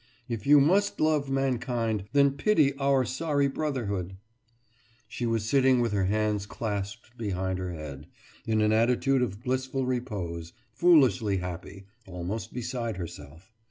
If 0.27 0.47
you 0.47 0.59
must 0.59 0.99
love 0.99 1.29
mankind, 1.29 2.05
then 2.11 2.31
pity 2.31 2.73
our 2.77 3.05
sorry 3.05 3.47
brotherhood.« 3.47 4.17
She 5.07 5.27
was 5.27 5.45
sitting 5.45 5.79
with 5.79 5.91
her 5.91 6.05
hands 6.05 6.47
clasped 6.47 7.15
behind 7.19 7.59
her 7.59 7.73
head, 7.73 8.07
in 8.47 8.61
an 8.61 8.71
attitude 8.73 9.21
of 9.21 9.43
blissful 9.43 9.85
repose, 9.85 10.53
foolishly 10.73 11.37
happy, 11.37 11.85
almost 12.07 12.51
beside 12.51 12.97
herself. 12.97 13.53